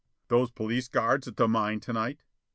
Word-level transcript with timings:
"Those 0.29 0.49
police 0.49 0.87
guards 0.87 1.27
at 1.27 1.37
the 1.37 1.47
mine 1.47 1.79
to 1.81 1.93
night?" 1.93 2.17